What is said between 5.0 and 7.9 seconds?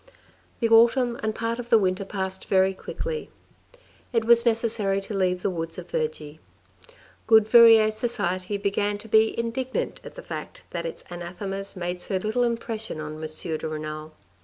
leave the woods of Vergy. Good Verrieres ii i6* THE RED